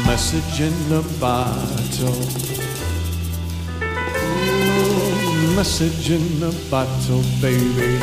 Message 0.07 0.61
in 0.61 0.93
a 0.93 1.03
bottle. 1.19 2.23
Ooh, 4.65 5.57
message 5.57 6.11
in 6.11 6.43
a 6.43 6.53
bottle, 6.71 7.23
baby. 7.41 7.99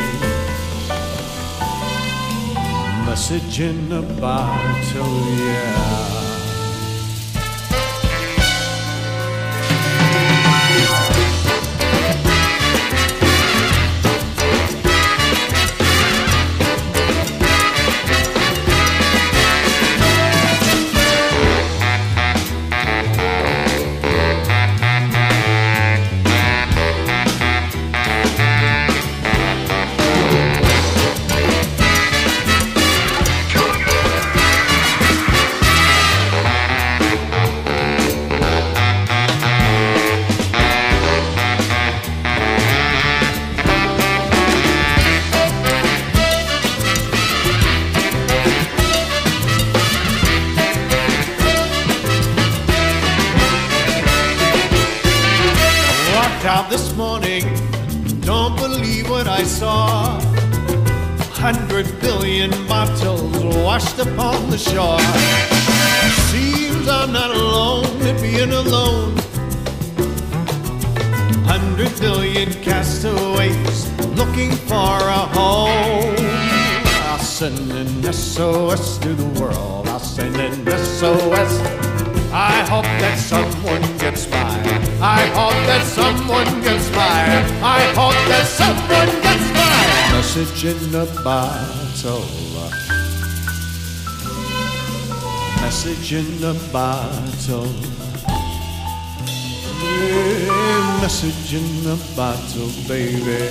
Message 3.05 3.59
in 3.59 3.91
a 3.91 4.01
bottle, 4.19 5.25
yeah. 5.37 6.18
Bottle. 96.71 97.65
Yeah, 99.81 100.99
message 101.01 101.53
in 101.53 101.85
a 101.87 101.97
bottle, 102.15 102.69
baby. 102.87 103.49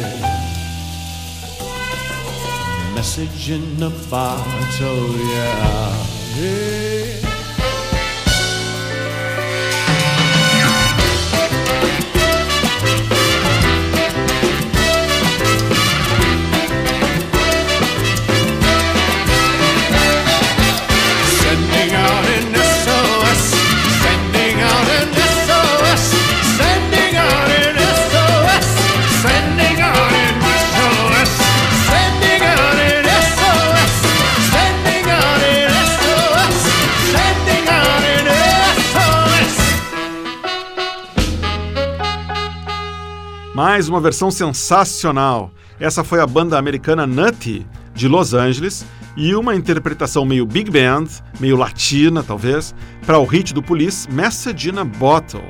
Message 2.94 3.50
in 3.50 3.82
a 3.82 3.90
bottle, 4.10 5.16
yeah. 5.16 6.06
yeah. 6.36 6.87
Mais 43.78 43.88
uma 43.88 44.00
versão 44.00 44.28
sensacional. 44.28 45.52
Essa 45.78 46.02
foi 46.02 46.20
a 46.20 46.26
banda 46.26 46.58
americana 46.58 47.06
Nutty, 47.06 47.64
de 47.94 48.08
Los 48.08 48.34
Angeles, 48.34 48.84
e 49.16 49.36
uma 49.36 49.54
interpretação 49.54 50.24
meio 50.24 50.44
big 50.44 50.68
band, 50.68 51.04
meio 51.38 51.56
latina 51.56 52.24
talvez, 52.24 52.74
para 53.06 53.20
o 53.20 53.24
hit 53.24 53.54
do 53.54 53.62
Police 53.62 54.10
Message 54.10 54.70
in 54.70 54.78
a 54.80 54.84
Bottle. 54.84 55.44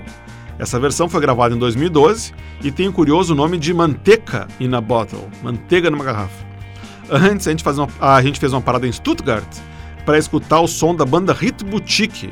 Essa 0.58 0.78
versão 0.78 1.08
foi 1.08 1.22
gravada 1.22 1.54
em 1.54 1.58
2012 1.58 2.34
e 2.62 2.70
tem 2.70 2.86
o 2.88 2.92
curioso 2.92 3.34
nome 3.34 3.56
de 3.56 3.72
Manteca 3.72 4.46
in 4.60 4.74
a 4.74 4.80
Bottle, 4.82 5.26
manteiga 5.42 5.90
numa 5.90 6.04
garrafa. 6.04 6.44
Antes, 7.10 7.48
a 7.48 7.50
gente, 7.50 7.64
faz 7.64 7.78
uma- 7.78 7.88
a 7.98 8.20
gente 8.20 8.38
fez 8.38 8.52
uma 8.52 8.60
parada 8.60 8.86
em 8.86 8.92
Stuttgart 8.92 9.48
para 10.04 10.18
escutar 10.18 10.60
o 10.60 10.68
som 10.68 10.94
da 10.94 11.06
banda 11.06 11.32
Hit 11.32 11.64
Boutique 11.64 12.28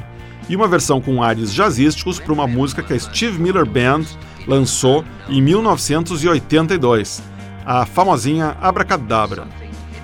e 0.47 0.55
uma 0.57 0.69
versão 0.69 1.01
com 1.01 1.23
ares 1.23 1.55
jazzísticos 1.55 2.21
para 2.21 2.35
uma 2.35 2.47
música 2.47 2.83
que 2.83 2.93
a 2.93 2.99
Steve 2.99 3.41
Miller 3.41 3.65
Band 3.65 4.05
lançou 4.47 5.05
em 5.29 5.41
1982, 5.43 7.23
a 7.65 7.85
famosinha 7.85 8.57
Abracadabra. 8.61 9.47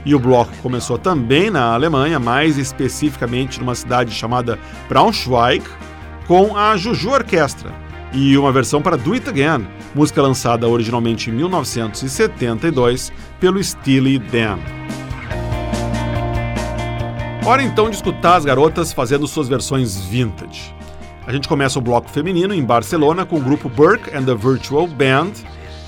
E 0.05 0.15
o 0.15 0.19
bloco 0.19 0.53
começou 0.63 0.99
também 0.99 1.49
na 1.49 1.73
Alemanha, 1.73 2.19
mais 2.19 2.59
especificamente 2.59 3.61
numa 3.61 3.75
cidade 3.75 4.13
chamada 4.13 4.59
Braunschweig, 4.89 5.65
com 6.27 6.57
a 6.57 6.77
Juju 6.77 7.11
Orquestra 7.11 7.73
e 8.13 8.37
uma 8.37 8.53
versão 8.53 8.83
para 8.83 8.97
Do 8.97 9.15
It 9.15 9.29
Again, 9.29 9.67
música 9.95 10.21
lançada 10.21 10.69
originalmente 10.69 11.31
em 11.31 11.33
1972 11.33 13.13
pelo 13.41 13.63
Steely 13.63 14.19
Dan. 14.19 14.59
Hora 17.45 17.63
então 17.63 17.91
de 17.91 17.97
escutar 17.97 18.37
as 18.37 18.45
garotas 18.45 18.93
fazendo 18.93 19.27
suas 19.27 19.49
versões 19.49 19.99
vintage. 19.99 20.75
A 21.25 21.33
gente 21.33 21.49
começa 21.49 21.79
o 21.79 21.83
bloco 21.83 22.11
feminino 22.11 22.53
em 22.53 22.65
Barcelona 22.65 23.25
com 23.25 23.37
o 23.37 23.41
grupo 23.41 23.69
Burke 23.69 24.15
and 24.15 24.25
the 24.25 24.35
Virtual 24.35 24.89
Band 24.89 25.33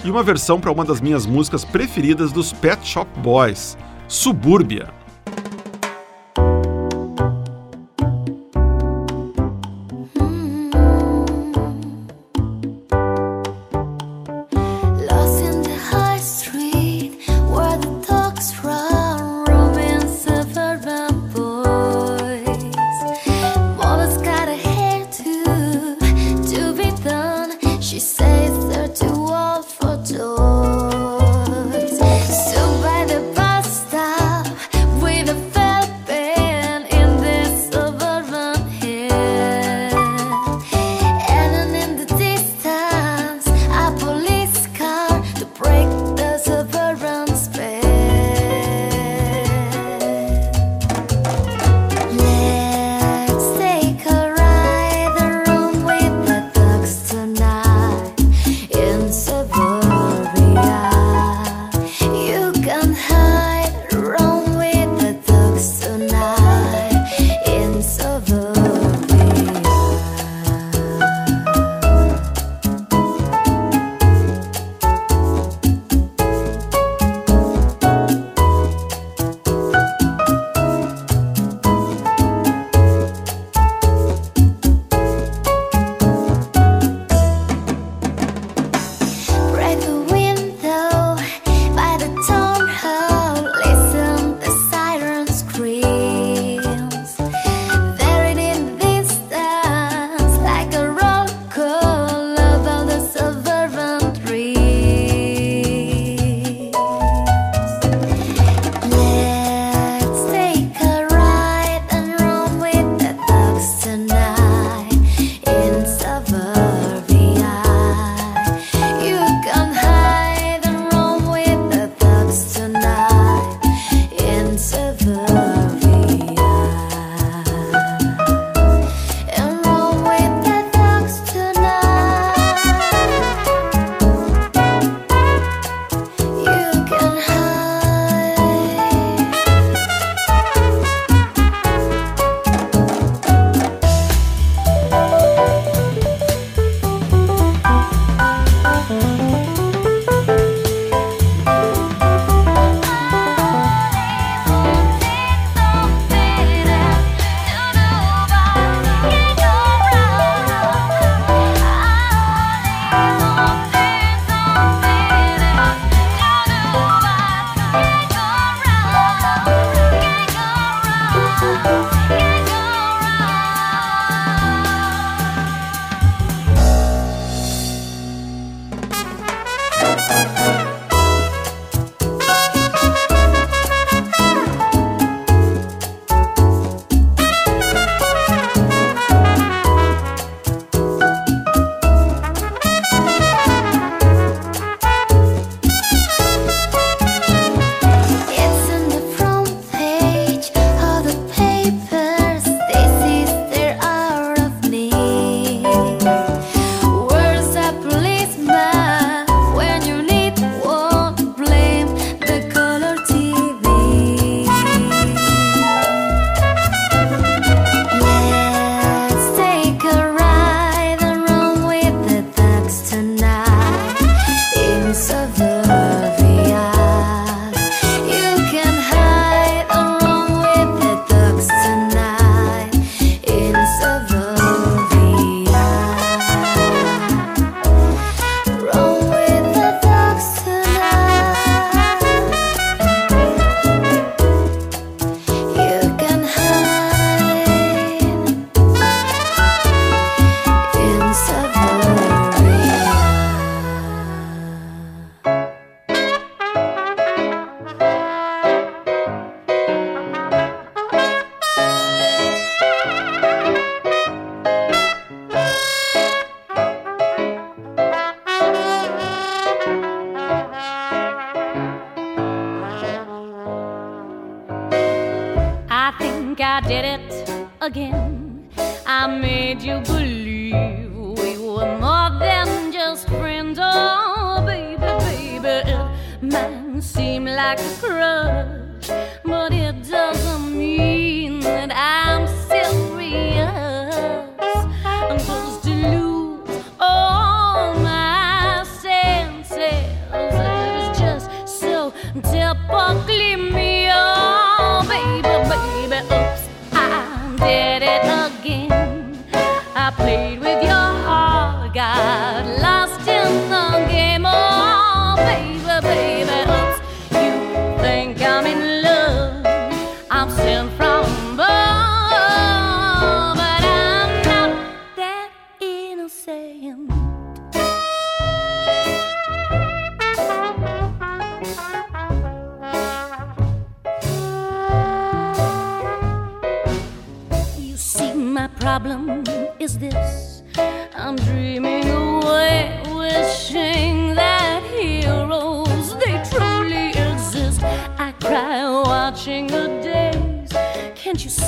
e 0.04 0.10
uma 0.10 0.22
versão 0.22 0.60
para 0.60 0.70
uma 0.70 0.84
das 0.84 1.00
minhas 1.00 1.26
músicas 1.26 1.64
preferidas 1.64 2.30
dos 2.30 2.52
Pet 2.52 2.86
Shop 2.86 3.08
Boys, 3.18 3.76
Subúrbia. 4.06 5.03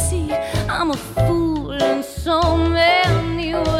See 0.09 0.32
I'm 0.68 0.90
a 0.92 0.96
fool 0.96 1.72
in 1.72 2.02
so 2.02 2.57
many 2.57 3.54
ways? 3.54 3.76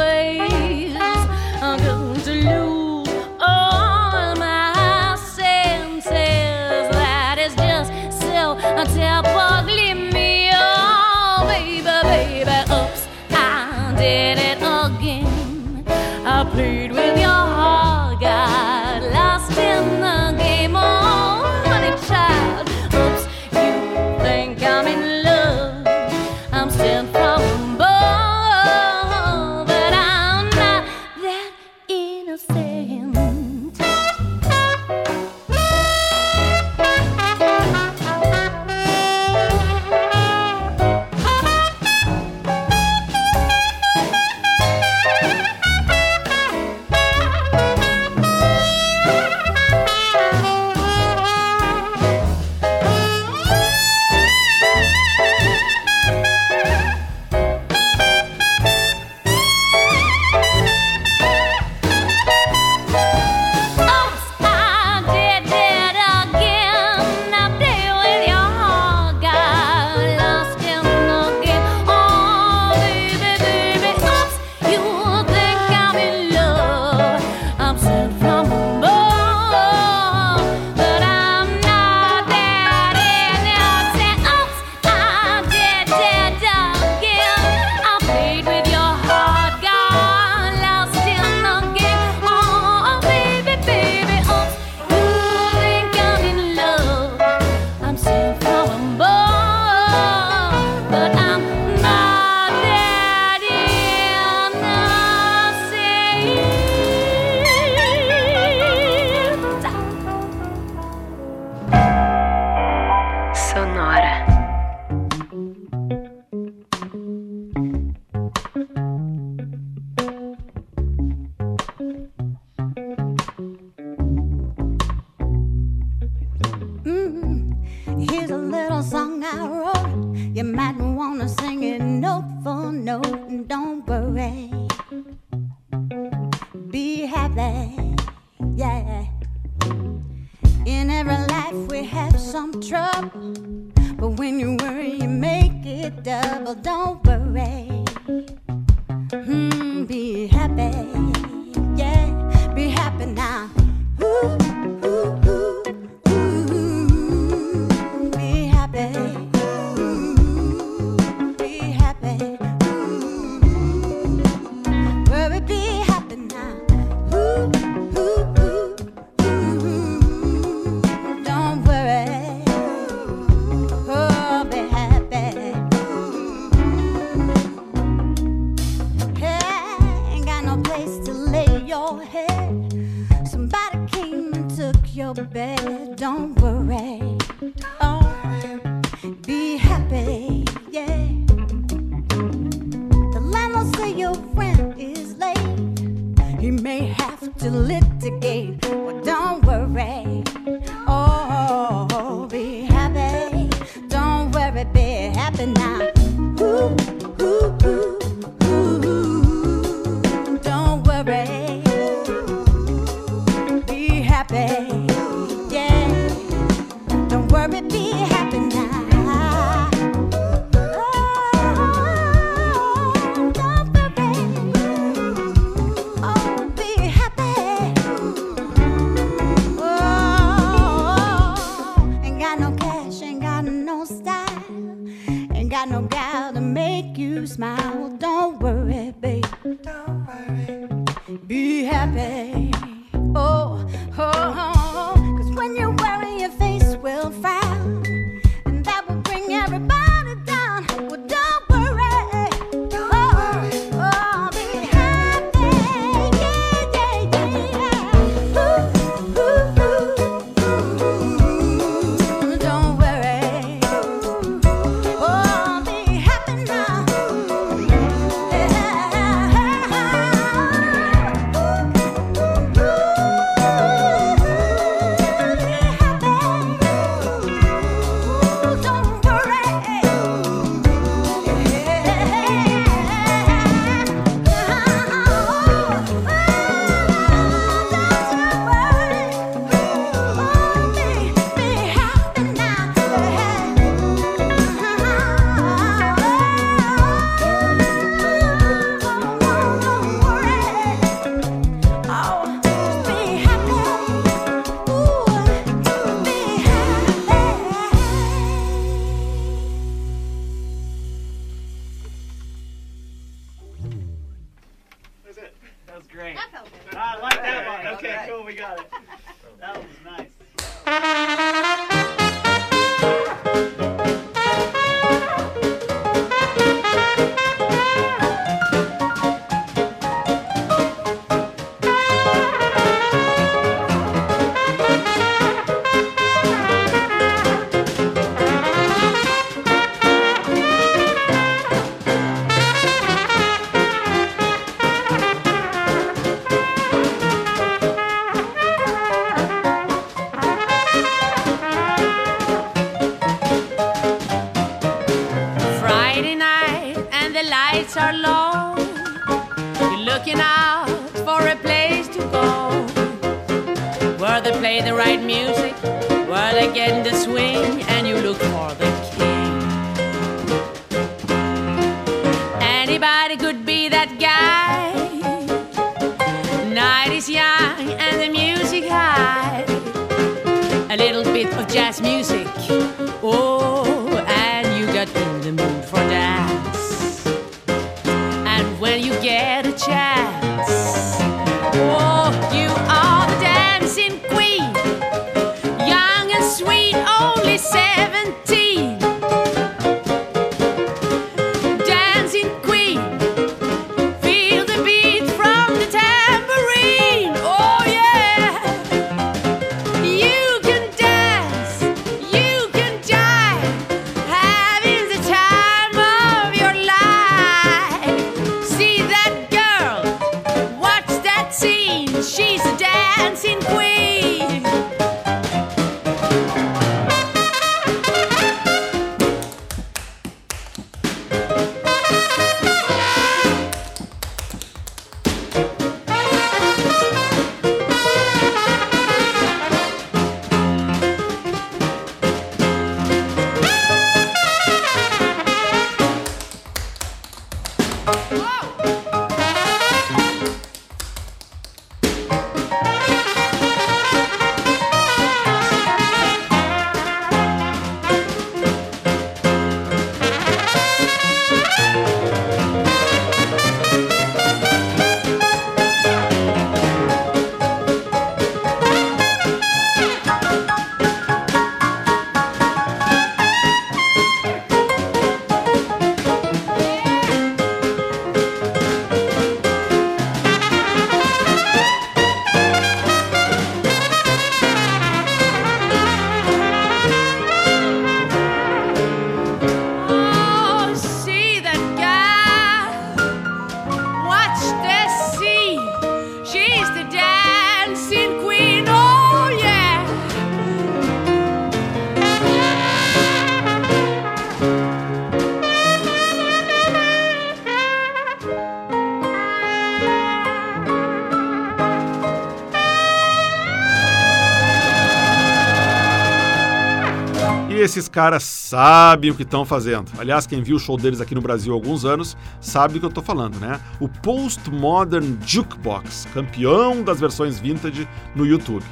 Esses 517.77 517.87
caras 517.87 518.23
sabem 518.23 519.11
o 519.11 519.15
que 519.15 519.21
estão 519.21 519.45
fazendo. 519.45 519.91
Aliás, 519.99 520.25
quem 520.25 520.41
viu 520.41 520.55
o 520.55 520.59
show 520.59 520.77
deles 520.77 520.99
aqui 520.99 521.13
no 521.13 521.21
Brasil 521.21 521.53
há 521.53 521.55
alguns 521.55 521.85
anos 521.85 522.17
sabe 522.41 522.73
do 522.73 522.79
que 522.79 522.85
eu 522.87 522.91
tô 522.91 523.03
falando, 523.03 523.39
né? 523.39 523.59
O 523.79 523.87
Postmodern 523.87 525.17
Jukebox, 525.25 526.07
campeão 526.13 526.83
das 526.83 526.99
versões 526.99 527.39
vintage 527.39 527.87
no 528.15 528.25
YouTube. 528.25 528.65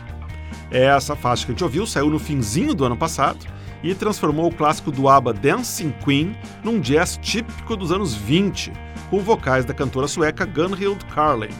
Essa 0.71 1.15
faixa 1.15 1.45
que 1.45 1.51
a 1.51 1.53
gente 1.53 1.63
ouviu 1.63 1.85
saiu 1.85 2.09
no 2.09 2.17
finzinho 2.17 2.73
do 2.73 2.83
ano 2.83 2.97
passado 2.97 3.45
e 3.83 3.93
transformou 3.93 4.47
o 4.47 4.55
clássico 4.55 4.91
do 4.91 5.07
ABBA 5.07 5.33
Dancing 5.33 5.93
Queen 6.03 6.35
num 6.63 6.79
jazz 6.79 7.17
típico 7.21 7.75
dos 7.75 7.91
anos 7.91 8.15
20, 8.15 8.73
com 9.11 9.19
vocais 9.19 9.63
da 9.65 9.73
cantora 9.73 10.07
sueca 10.07 10.45
Gunhild 10.45 11.05
Carling. 11.13 11.53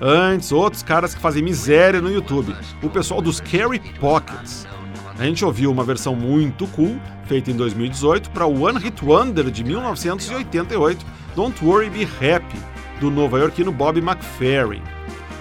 Antes, 0.00 0.50
outros 0.50 0.82
caras 0.82 1.14
que 1.14 1.20
fazem 1.20 1.42
miséria 1.42 2.00
no 2.00 2.10
YouTube, 2.10 2.54
o 2.82 2.90
pessoal 2.90 3.22
dos 3.22 3.40
Carry 3.40 3.78
Pockets. 4.00 4.66
A 5.18 5.24
gente 5.24 5.44
ouviu 5.44 5.72
uma 5.72 5.82
versão 5.82 6.14
muito 6.14 6.64
cool, 6.68 6.96
feita 7.24 7.50
em 7.50 7.56
2018, 7.56 8.30
para 8.30 8.46
o 8.46 8.62
One 8.62 8.78
Hit 8.78 9.04
Wonder 9.04 9.50
de 9.50 9.64
1988, 9.64 11.04
Don't 11.34 11.64
Worry 11.64 11.90
Be 11.90 12.04
Happy, 12.04 12.56
do 13.00 13.10
nova-iorquino 13.10 13.72
Bob 13.72 13.98
McFerrin. 13.98 14.82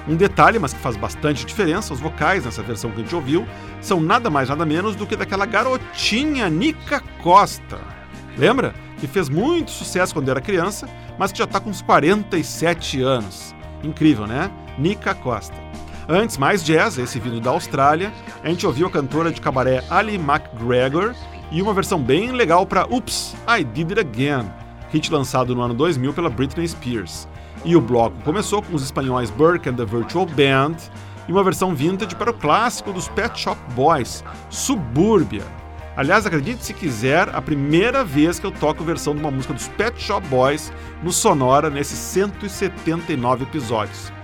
Um 0.08 0.16
detalhe, 0.16 0.58
mas 0.58 0.74
que 0.74 0.80
faz 0.80 0.98
bastante 0.98 1.46
diferença, 1.46 1.94
os 1.94 2.00
vocais 2.00 2.44
nessa 2.44 2.64
versão 2.64 2.90
que 2.90 3.02
a 3.02 3.04
gente 3.04 3.14
ouviu 3.14 3.46
são 3.80 4.02
nada 4.02 4.32
mais 4.32 4.50
nada 4.50 4.66
menos 4.66 4.96
do 4.96 5.06
que 5.06 5.16
daquela 5.16 5.46
garotinha 5.46 6.50
Nica 6.50 7.00
Costa. 7.22 7.78
Lembra? 8.36 8.74
Que 9.00 9.06
fez 9.06 9.30
muito 9.30 9.70
sucesso 9.70 10.12
quando 10.12 10.30
era 10.30 10.42
criança, 10.42 10.90
mas 11.20 11.32
que 11.32 11.38
já 11.38 11.44
está 11.44 11.60
com 11.60 11.70
uns 11.70 11.84
47 11.84 13.00
anos. 13.02 13.54
Incrível, 13.84 14.26
né? 14.26 14.50
Nica 14.80 15.14
Costa. 15.14 15.56
Antes, 16.10 16.38
mais 16.38 16.64
jazz, 16.64 16.98
esse 16.98 17.20
vindo 17.20 17.42
da 17.42 17.50
Austrália, 17.50 18.14
a 18.42 18.48
gente 18.48 18.66
ouviu 18.66 18.88
a 18.88 18.90
cantora 18.90 19.30
de 19.30 19.42
cabaré 19.42 19.84
Ali 19.90 20.16
McGregor 20.16 21.14
e 21.52 21.62
uma 21.62 21.74
versão 21.74 22.02
bem 22.02 22.32
legal 22.32 22.66
para 22.66 22.88
Oops, 22.88 23.36
I 23.46 23.62
Did 23.62 23.92
It 23.92 24.00
Again, 24.00 24.50
hit 24.90 25.12
lançado 25.12 25.54
no 25.54 25.62
ano 25.62 25.74
2000 25.74 26.14
pela 26.14 26.30
Britney 26.30 26.66
Spears. 26.66 27.28
E 27.66 27.76
o 27.76 27.82
bloco 27.82 28.16
começou 28.24 28.62
com 28.62 28.74
os 28.74 28.84
espanhóis 28.84 29.30
Burke 29.30 29.68
and 29.68 29.76
the 29.76 29.84
Virtual 29.84 30.26
Band 30.26 30.78
e 31.28 31.32
uma 31.34 31.44
versão 31.44 31.76
vintage 31.76 32.16
para 32.16 32.32
o 32.32 32.34
clássico 32.34 32.94
dos 32.94 33.10
Pet 33.10 33.38
Shop 33.38 33.60
Boys, 33.74 34.24
Subúrbia. 34.50 35.44
Aliás, 35.98 36.26
acredite 36.26 36.64
se 36.64 36.74
quiser, 36.74 37.36
a 37.36 37.42
primeira 37.42 38.06
vez 38.06 38.40
que 38.40 38.46
eu 38.46 38.52
toco 38.52 38.82
versão 38.82 39.14
de 39.14 39.20
uma 39.20 39.32
música 39.32 39.54
dos 39.54 39.68
Pet 39.68 40.02
Shop 40.02 40.26
Boys 40.30 40.72
no 41.04 41.12
Sonora 41.12 41.70
nesses 41.70 41.98
179 41.98 43.44
episódios. 43.44 44.17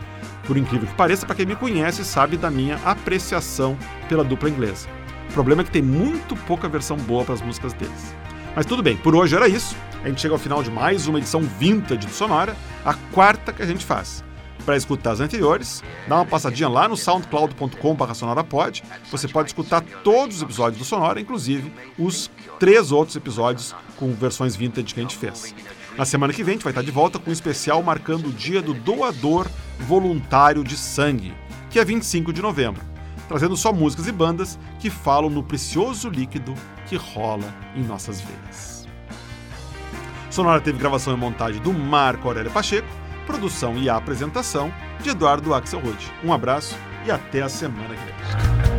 Por 0.46 0.58
incrível 0.58 0.88
que 0.88 0.96
pareça, 0.96 1.26
para 1.26 1.36
quem 1.36 1.46
me 1.46 1.56
conhece 1.56 2.04
sabe 2.04 2.38
da 2.38 2.52
minha 2.52 2.76
apreciação 2.84 3.78
pela 4.10 4.24
dupla 4.24 4.50
inglesa. 4.50 4.88
O 5.30 5.34
problema 5.34 5.62
é 5.62 5.66
que 5.66 5.72
tem 5.72 5.82
muito 5.82 6.36
pouca 6.36 6.68
versão 6.68 6.98
boa 6.98 7.24
para 7.24 7.34
as 7.34 7.42
músicas 7.42 7.74
deles. 7.74 8.16
Mas 8.56 8.66
tudo 8.66 8.84
bem, 8.84 8.98
por 8.98 9.16
hoje 9.16 9.36
era 9.36 9.48
isso. 9.48 9.76
A 10.04 10.10
gente 10.10 10.22
chega 10.22 10.34
ao 10.34 10.40
final 10.40 10.62
de 10.62 10.70
mais 10.70 11.08
uma 11.08 11.18
edição 11.18 11.42
vintage 11.42 12.06
do 12.06 12.14
Sonora, 12.14 12.56
a 12.86 12.94
quarta 12.94 13.54
que 13.54 13.64
a 13.64 13.66
gente 13.66 13.86
faz. 13.86 14.24
Para 14.66 14.78
escutar 14.78 15.12
as 15.12 15.20
anteriores, 15.20 15.84
dá 16.08 16.16
uma 16.16 16.26
passadinha 16.26 16.70
lá 16.70 16.88
no 16.88 16.96
soundcloud.com.br 16.96 18.14
sonorapod. 18.14 18.84
Você 19.12 19.28
pode 19.28 19.50
escutar 19.50 19.82
todos 20.04 20.38
os 20.38 20.42
episódios 20.42 20.78
do 20.78 20.86
Sonora, 20.86 21.20
inclusive 21.20 21.72
os 21.98 22.30
três 22.60 22.92
outros 22.92 23.16
episódios 23.16 23.76
com 23.98 24.14
versões 24.14 24.56
vintage 24.56 24.94
que 24.94 25.00
a 25.00 25.04
gente 25.04 25.18
fez. 25.18 25.54
Na 25.98 26.06
semana 26.06 26.34
que 26.34 26.44
vem, 26.44 26.54
a 26.54 26.56
gente 26.56 26.64
vai 26.64 26.72
estar 26.72 26.82
de 26.82 26.90
volta 26.90 27.20
com 27.20 27.30
um 27.30 27.34
especial 27.34 27.84
marcando 27.84 28.28
o 28.28 28.32
dia 28.32 28.62
do 28.62 28.74
doador 28.74 29.48
voluntário 29.80 30.64
de 30.64 30.76
sangue, 30.76 31.34
que 31.70 31.78
é 31.78 31.86
25 31.86 32.34
de 32.34 32.42
novembro, 32.42 32.82
trazendo 33.28 33.56
só 33.56 33.72
músicas 33.72 34.08
e 34.08 34.12
bandas 34.12 34.58
que 34.80 34.90
falam 34.90 35.30
no 35.30 35.44
precioso 35.44 36.10
líquido 36.10 36.56
que 36.88 36.96
rola 36.96 37.54
em 37.76 37.84
nossas 37.84 38.22
veias. 38.22 38.88
Sonora 40.32 40.60
teve 40.60 40.80
gravação 40.80 41.14
e 41.14 41.18
montagem 41.18 41.62
do 41.62 41.72
Marco 41.72 42.28
Aurélio 42.28 42.52
Pacheco, 42.52 42.88
produção 43.28 43.78
e 43.78 43.88
apresentação 43.88 44.74
de 45.00 45.12
Eduardo 45.12 45.54
Axelrod. 45.54 46.12
Um 46.24 46.34
abraço 46.34 46.76
e 47.06 47.12
até 47.12 47.44
a 47.44 47.50
semana 47.50 47.90
que 47.90 48.06
vem. 48.06 48.73